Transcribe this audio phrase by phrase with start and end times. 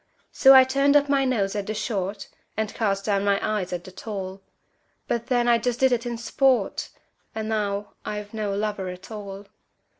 [0.31, 3.83] So I turned up my nose at the short, And cast down my eyes at
[3.83, 4.41] the tall;
[5.07, 6.89] But then I just did it in sport
[7.35, 9.45] And now I've no lover at all!